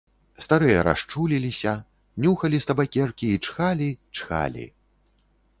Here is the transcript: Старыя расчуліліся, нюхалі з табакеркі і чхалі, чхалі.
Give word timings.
Старыя 0.45 0.79
расчуліліся, 0.87 1.73
нюхалі 2.25 2.57
з 2.65 2.69
табакеркі 2.71 3.27
і 3.35 3.41
чхалі, 3.49 3.89
чхалі. 4.19 4.65